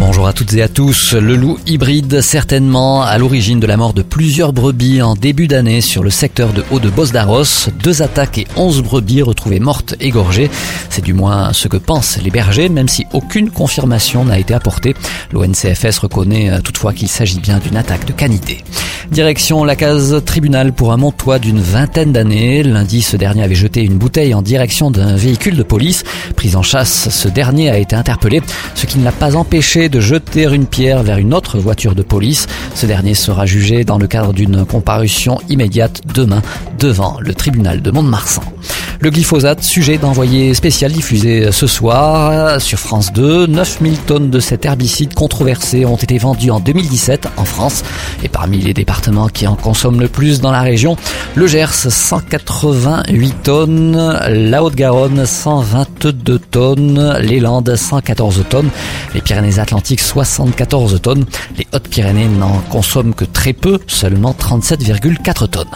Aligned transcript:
Bonjour 0.00 0.26
à 0.26 0.32
toutes 0.32 0.52
et 0.54 0.62
à 0.62 0.68
tous. 0.68 1.14
Le 1.14 1.36
loup 1.36 1.56
hybride, 1.66 2.20
certainement 2.20 3.02
à 3.02 3.16
l'origine 3.16 3.60
de 3.60 3.66
la 3.66 3.76
mort 3.76 3.94
de 3.94 4.02
plusieurs 4.02 4.52
brebis 4.52 5.00
en 5.00 5.14
début 5.14 5.46
d'année 5.46 5.80
sur 5.80 6.02
le 6.02 6.10
secteur 6.10 6.52
de 6.52 6.64
Haut 6.72 6.80
de 6.80 6.90
Bosdaros. 6.90 7.70
Deux 7.80 8.02
attaques 8.02 8.38
et 8.38 8.46
onze 8.56 8.82
brebis 8.82 9.22
retrouvées 9.22 9.60
mortes 9.60 9.94
égorgées. 10.00 10.50
C'est 10.90 11.04
du 11.04 11.14
moins 11.14 11.52
ce 11.52 11.68
que 11.68 11.76
pensent 11.76 12.20
les 12.20 12.30
bergers, 12.30 12.68
même 12.68 12.88
si 12.88 13.06
aucune 13.12 13.50
confirmation 13.50 14.24
n'a 14.24 14.40
été 14.40 14.52
apportée. 14.52 14.94
L'ONCFS 15.32 15.98
reconnaît 15.98 16.50
euh, 16.50 16.60
toutefois 16.60 16.92
qu'il 16.92 17.08
s'agit 17.08 17.38
bien 17.38 17.58
d'une 17.58 17.76
attaque 17.76 18.04
de 18.04 18.12
canidé. 18.12 18.64
Direction 19.10 19.64
la 19.64 19.76
case 19.76 20.22
tribunal 20.24 20.72
pour 20.72 20.92
un 20.92 20.96
montois 20.96 21.38
d'une 21.38 21.60
vingtaine 21.60 22.12
d'années. 22.12 22.62
Lundi, 22.62 23.02
ce 23.02 23.16
dernier 23.16 23.42
avait 23.42 23.54
jeté 23.54 23.82
une 23.82 23.98
bouteille 23.98 24.34
en 24.34 24.42
direction 24.42 24.90
d'un 24.90 25.14
véhicule 25.14 25.56
de 25.56 25.62
police. 25.62 26.04
Pris 26.36 26.56
en 26.56 26.62
chasse, 26.62 27.10
ce 27.10 27.28
dernier 27.28 27.70
a 27.70 27.78
été 27.78 27.94
interpellé, 27.94 28.42
ce 28.74 28.86
qui 28.86 28.98
ne 28.98 29.04
l'a 29.04 29.12
pas 29.12 29.36
empêché 29.36 29.88
de 29.88 30.00
jeter 30.00 30.44
une 30.44 30.66
pierre 30.66 31.02
vers 31.02 31.18
une 31.18 31.34
autre 31.34 31.58
voiture 31.58 31.94
de 31.94 32.02
police. 32.02 32.46
Ce 32.74 32.86
dernier 32.86 33.14
sera 33.14 33.46
jugé 33.46 33.84
dans 33.84 33.98
le 33.98 34.06
cadre 34.06 34.32
d'une 34.32 34.64
comparution 34.64 35.38
immédiate 35.48 36.00
demain 36.14 36.42
devant 36.78 37.18
le 37.20 37.34
tribunal 37.34 37.82
de 37.82 37.90
Mont-de-Marsan. 37.90 38.42
Le 39.00 39.10
glyphosate, 39.10 39.62
sujet 39.62 39.98
d'envoyé 39.98 40.54
spécial 40.54 40.92
diffusé 40.92 41.50
ce 41.52 41.66
soir 41.66 42.60
sur 42.60 42.78
France 42.78 43.12
2. 43.12 43.46
9000 43.46 43.98
tonnes 43.98 44.30
de 44.30 44.40
cet 44.40 44.64
herbicide 44.64 45.14
controversé 45.14 45.84
ont 45.84 45.96
été 45.96 46.16
vendues 46.18 46.50
en 46.50 46.60
2017 46.60 47.28
en 47.36 47.44
France. 47.44 47.82
Et 48.22 48.28
parmi 48.28 48.58
les 48.58 48.72
départements 48.72 49.28
qui 49.28 49.46
en 49.46 49.56
consomment 49.56 50.00
le 50.00 50.08
plus 50.08 50.40
dans 50.40 50.52
la 50.52 50.62
région, 50.62 50.96
le 51.34 51.46
Gers 51.46 51.72
188 51.72 53.34
tonnes, 53.42 54.18
la 54.28 54.62
Haute-Garonne 54.62 55.26
122 55.26 56.38
tonnes, 56.38 57.18
les 57.20 57.40
Landes 57.40 57.74
114 57.74 58.44
tonnes, 58.48 58.70
les 59.14 59.20
Pyrénées-Atlantiques 59.20 60.00
74 60.00 61.00
tonnes, 61.02 61.24
les 61.58 61.66
Hautes-Pyrénées 61.72 62.28
n'en 62.28 62.58
consomment 62.70 63.14
que 63.14 63.24
très 63.24 63.52
peu, 63.52 63.78
seulement 63.86 64.34
37,4 64.38 65.48
tonnes. 65.48 65.66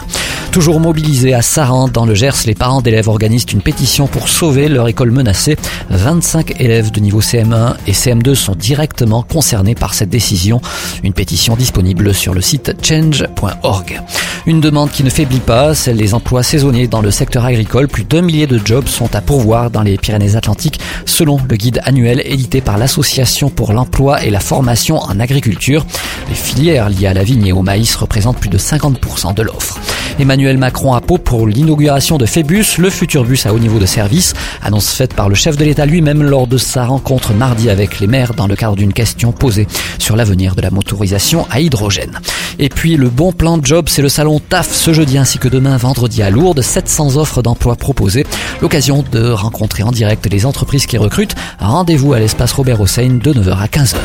Toujours 0.51 0.79
mobilisés 0.79 1.35
à 1.35 1.43
Saran, 1.43 1.89
dans 1.89 2.07
le 2.07 2.15
Gers, 2.15 2.45
les 2.47 2.55
parents 2.55 2.81
d'élèves 2.81 3.07
organisent 3.07 3.45
une 3.53 3.61
pétition 3.61 4.07
pour 4.07 4.27
sauver 4.27 4.67
leur 4.67 4.87
école 4.87 5.11
menacée. 5.11 5.57
25 5.91 6.59
élèves 6.59 6.89
de 6.91 6.99
niveau 6.99 7.21
CM1 7.21 7.75
et 7.85 7.91
CM2 7.91 8.33
sont 8.33 8.55
directement 8.55 9.21
concernés 9.21 9.75
par 9.75 9.93
cette 9.93 10.09
décision. 10.09 10.59
Une 11.03 11.13
pétition 11.13 11.55
disponible 11.55 12.15
sur 12.15 12.33
le 12.33 12.41
site 12.41 12.73
change.org. 12.81 14.01
Une 14.47 14.59
demande 14.59 14.89
qui 14.89 15.03
ne 15.03 15.11
faiblit 15.11 15.39
pas, 15.39 15.75
celle 15.75 15.97
des 15.97 16.15
emplois 16.15 16.41
saisonniers 16.41 16.87
dans 16.87 17.01
le 17.01 17.11
secteur 17.11 17.45
agricole. 17.45 17.87
Plus 17.87 18.03
d'un 18.03 18.23
millier 18.23 18.47
de 18.47 18.59
jobs 18.63 18.87
sont 18.87 19.15
à 19.15 19.21
pourvoir 19.21 19.69
dans 19.69 19.83
les 19.83 19.97
Pyrénées-Atlantiques, 19.97 20.79
selon 21.05 21.37
le 21.47 21.55
guide 21.57 21.79
annuel 21.83 22.23
édité 22.25 22.59
par 22.59 22.79
l'Association 22.79 23.51
pour 23.51 23.71
l'emploi 23.71 24.23
et 24.23 24.31
la 24.31 24.39
formation 24.39 24.97
en 24.97 25.19
agriculture. 25.19 25.85
Les 26.27 26.35
filières 26.35 26.89
liées 26.89 27.07
à 27.07 27.13
la 27.13 27.23
vigne 27.23 27.45
et 27.45 27.53
au 27.53 27.61
maïs 27.61 27.95
représentent 27.95 28.39
plus 28.39 28.49
de 28.49 28.57
50% 28.57 29.35
de 29.35 29.43
l'offre. 29.43 29.79
Emmanuel 30.19 30.57
Macron 30.57 30.93
à 30.93 31.01
Pau 31.01 31.17
pour 31.17 31.47
l'inauguration 31.47 32.17
de 32.17 32.25
Phébus, 32.25 32.77
le 32.77 32.89
futur 32.89 33.23
bus 33.23 33.45
à 33.45 33.53
haut 33.53 33.59
niveau 33.59 33.79
de 33.79 33.85
service. 33.85 34.33
Annonce 34.61 34.89
faite 34.89 35.13
par 35.13 35.29
le 35.29 35.35
chef 35.35 35.55
de 35.55 35.63
l'État 35.63 35.85
lui-même 35.85 36.21
lors 36.21 36.45
de 36.45 36.57
sa 36.57 36.85
rencontre 36.85 37.33
mardi 37.33 37.69
avec 37.69 37.99
les 38.01 38.07
maires 38.07 38.33
dans 38.33 38.45
le 38.45 38.57
cadre 38.57 38.75
d'une 38.75 38.91
question 38.91 39.31
posée 39.31 39.67
sur 39.97 40.17
l'avenir 40.17 40.55
de 40.55 40.61
la 40.61 40.71
motorisation 40.71 41.47
à 41.49 41.61
hydrogène. 41.61 42.19
Et 42.59 42.67
puis 42.67 42.97
le 42.97 43.09
bon 43.09 43.31
plan 43.31 43.57
de 43.57 43.65
job, 43.65 43.85
c'est 43.87 44.01
le 44.01 44.09
salon 44.09 44.39
TAF 44.39 44.73
ce 44.73 44.91
jeudi 44.91 45.17
ainsi 45.17 45.39
que 45.39 45.47
demain 45.47 45.77
vendredi 45.77 46.21
à 46.21 46.29
Lourdes. 46.29 46.61
700 46.61 47.15
offres 47.15 47.41
d'emploi 47.41 47.77
proposées. 47.77 48.25
L'occasion 48.61 49.05
de 49.11 49.29
rencontrer 49.29 49.83
en 49.83 49.91
direct 49.91 50.27
les 50.29 50.45
entreprises 50.45 50.85
qui 50.85 50.97
recrutent. 50.97 51.35
Rendez-vous 51.59 52.13
à 52.13 52.19
l'espace 52.19 52.51
Robert 52.51 52.81
Hossein 52.81 53.19
de 53.23 53.33
9h 53.33 53.57
à 53.57 53.67
15h. 53.67 53.95